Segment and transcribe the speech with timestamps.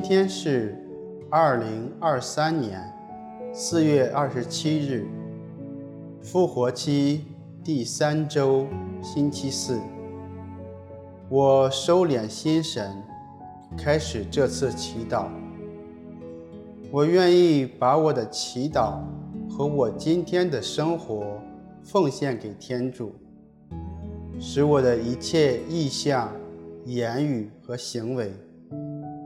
[0.00, 0.80] 今天是
[1.28, 2.80] 二零二三年
[3.52, 5.04] 四月二十七日，
[6.22, 7.24] 复活期
[7.64, 8.68] 第三周，
[9.02, 9.80] 星期四。
[11.28, 13.02] 我收敛心神，
[13.76, 15.26] 开始这次祈祷。
[16.92, 19.00] 我愿意把我的祈祷
[19.50, 21.40] 和我今天的生活
[21.82, 23.12] 奉献给天主，
[24.38, 26.30] 使我的一切意向、
[26.84, 28.32] 言语和行为。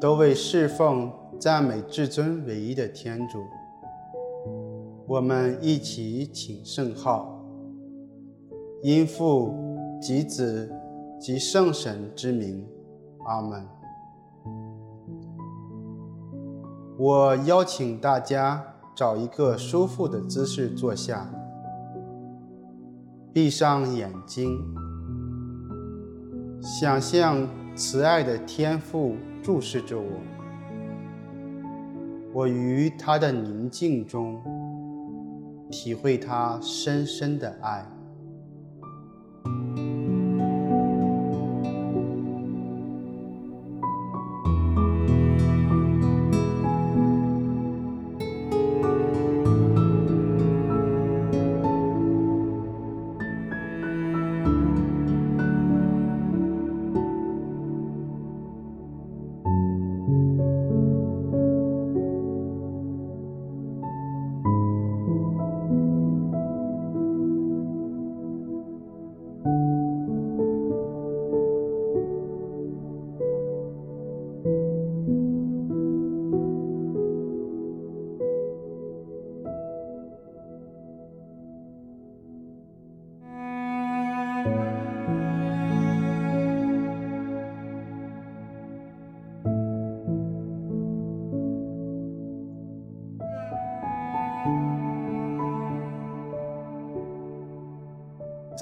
[0.02, 3.38] 都为侍奉、赞美至尊唯一的天主。
[5.06, 7.41] 我们一起请圣号，
[8.83, 9.55] 因父
[10.00, 10.69] 及子
[11.20, 12.67] 及圣神之名，
[13.27, 13.64] 阿门。
[16.98, 18.61] 我邀请大家
[18.97, 21.33] 找一个舒服的姿势坐下，
[23.33, 24.59] 闭上眼睛，
[26.61, 29.17] 想象慈爱的天父。
[29.42, 30.20] 注视着我，
[32.33, 34.41] 我于他的宁静中
[35.69, 37.84] 体会他深深的爱。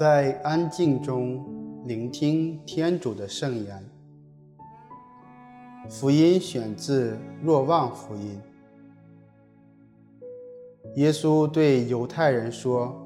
[0.01, 1.45] 在安静中
[1.85, 3.87] 聆听天主的圣言。
[5.87, 7.11] 福音选自
[7.43, 8.41] 《若望福音》。
[10.95, 12.99] 耶稣对犹太人说：“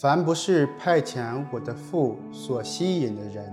[0.00, 3.52] 凡不是派遣我的父所吸引的人，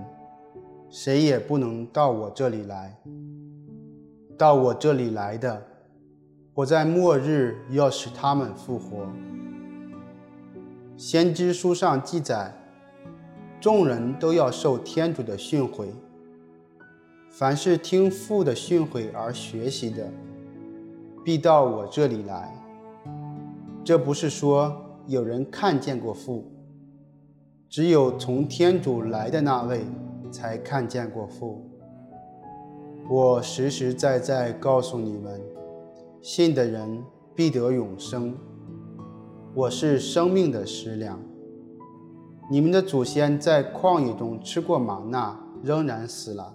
[0.88, 2.96] 谁也不能到我这里来。
[4.38, 5.60] 到我这里来的，
[6.54, 9.08] 我在末日要使他们复活。”
[10.96, 12.54] 先知书上记载，
[13.60, 15.86] 众人都要受天主的训诲。
[17.30, 20.06] 凡是听父的训诲而学习的，
[21.24, 22.54] 必到我这里来。
[23.82, 24.76] 这不是说
[25.06, 26.44] 有人看见过父，
[27.68, 29.84] 只有从天主来的那位
[30.30, 31.68] 才看见过父。
[33.08, 35.40] 我实实在在告诉你们，
[36.20, 37.02] 信的人
[37.34, 38.36] 必得永生。
[39.54, 41.20] 我是生命的食粮。
[42.50, 46.54] 你们的祖先在旷野中吃过玛纳，仍然死了。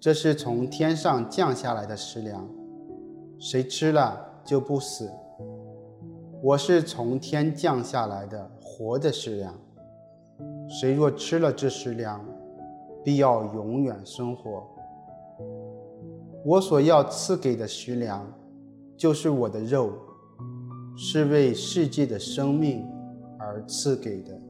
[0.00, 2.44] 这是从天上降下来的食粮，
[3.38, 5.08] 谁吃了就不死。
[6.42, 9.54] 我是从天降下来的活的食粮，
[10.68, 12.20] 谁若吃了这食粮，
[13.04, 14.66] 必要永远生活。
[16.44, 18.26] 我所要赐给的食粮，
[18.96, 19.92] 就是我的肉。
[20.98, 22.82] 是为世界的生命
[23.38, 24.40] 而赐给的。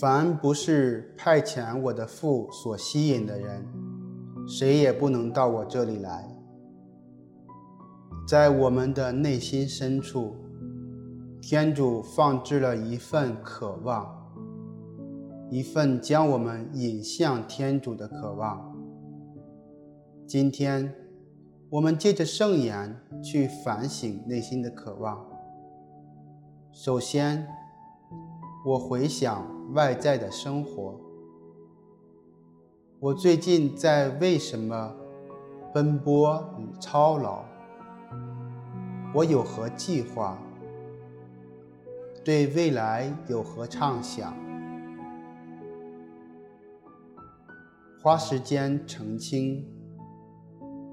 [0.00, 3.66] 凡不是派遣我的父所吸引的人，
[4.46, 6.26] 谁也不能到我这里来。
[8.26, 10.34] 在我们的内心深处。
[11.50, 14.06] 天主放置了一份渴望，
[15.48, 18.76] 一份将我们引向天主的渴望。
[20.26, 20.94] 今天，
[21.70, 25.24] 我们借着圣言去反省内心的渴望。
[26.70, 27.48] 首先，
[28.66, 29.42] 我回想
[29.72, 31.00] 外在的生活，
[33.00, 34.94] 我最近在为什么
[35.72, 37.42] 奔波与操劳？
[39.14, 40.38] 我有何计划？
[42.28, 44.36] 对未来有何畅想？
[48.02, 49.64] 花时间澄清，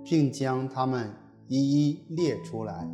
[0.06, 1.14] 并将它们
[1.50, 2.88] 一一列出来。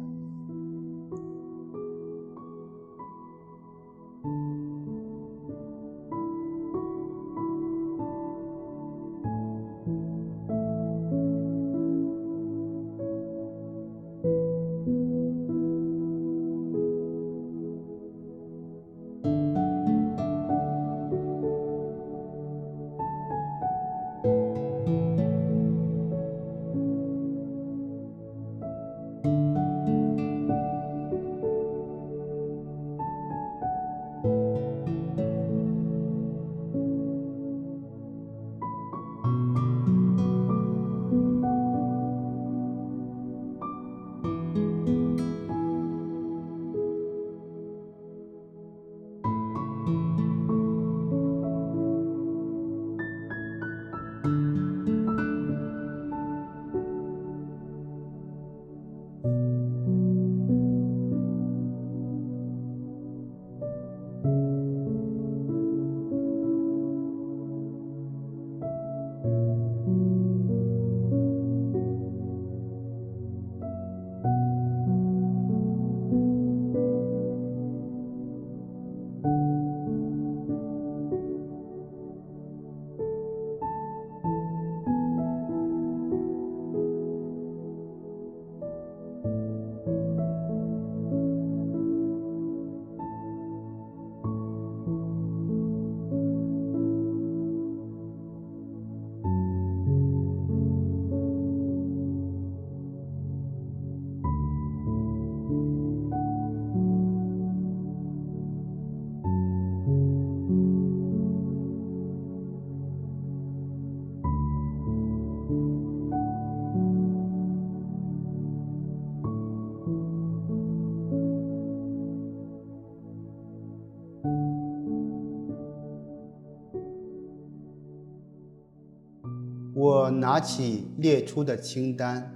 [130.11, 132.31] 拿起列出的清单，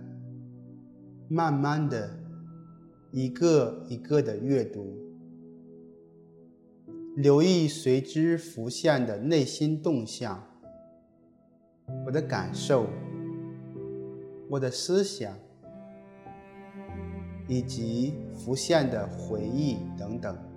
[1.28, 2.10] 慢慢的，
[3.12, 4.98] 一个一个的阅读，
[7.16, 10.44] 留意随之浮现的内心动向，
[12.06, 12.88] 我的感受，
[14.50, 15.34] 我的思想，
[17.48, 20.55] 以及浮现的回忆等等。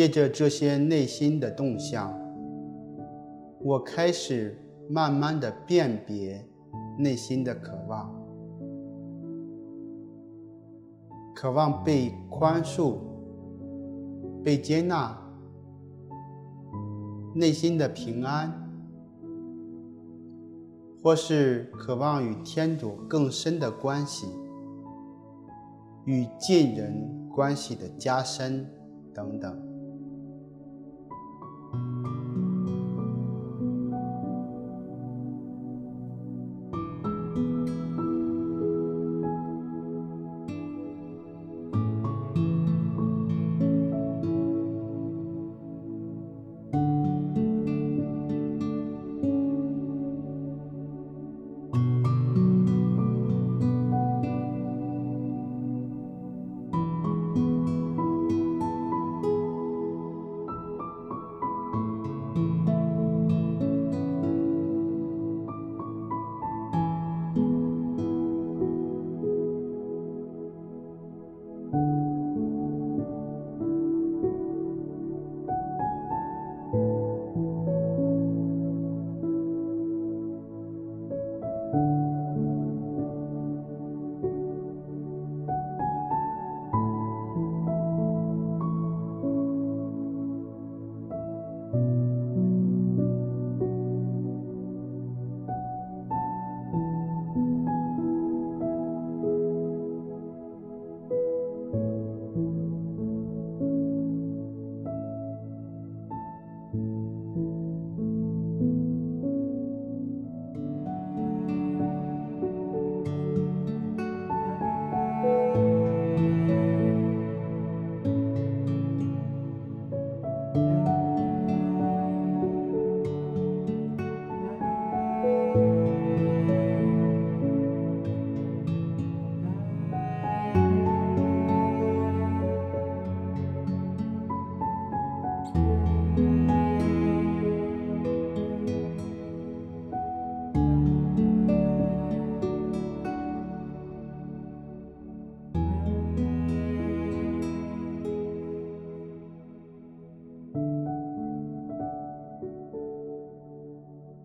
[0.00, 2.18] 借着这些内心的动向，
[3.60, 6.42] 我开始慢慢的辨别
[6.98, 8.10] 内心的渴望，
[11.34, 12.94] 渴望被宽恕、
[14.42, 15.14] 被接纳，
[17.34, 18.50] 内心的平安，
[21.02, 24.28] 或是渴望与天主更深的关系，
[26.06, 28.66] 与近人关系的加深
[29.12, 29.69] 等等。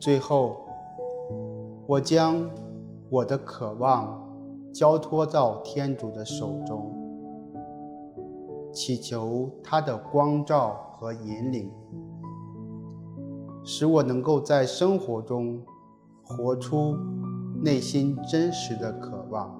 [0.06, 0.58] 最后，
[1.88, 2.48] 我将
[3.10, 4.24] 我的渴望
[4.72, 6.94] 交托到天主的手中，
[8.72, 11.72] 祈求他的光照和引领，
[13.64, 15.60] 使我能够在生活中
[16.24, 16.96] 活出
[17.64, 19.60] 内心真实的渴望。